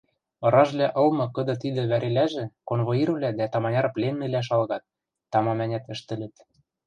Ыражвлӓ 0.45 0.87
ылмы 1.01 1.25
кыды-тидӹ 1.35 1.83
вӓрелӓжӹ 1.91 2.45
конвоирвлӓ 2.67 3.29
дӓ 3.39 3.45
таманяр 3.53 3.87
пленныйвлӓ 3.95 4.41
шалгат, 4.47 4.83
тамам-ӓнят 5.31 5.85
ӹштӹлӹт. 5.93 6.35